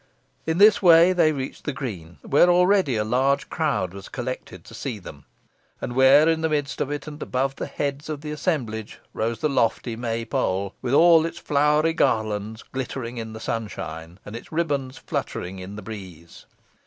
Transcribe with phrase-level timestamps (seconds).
[0.47, 4.73] In this way they reached the green, where already a large crowd was collected to
[4.73, 5.25] see them,
[5.79, 9.41] and where in the midst of it, and above the heads of the assemblage, rose
[9.41, 14.51] the lofty May pole, with all its flowery garlands glittering in the sunshine, and its
[14.51, 16.47] ribands fluttering in the breeze.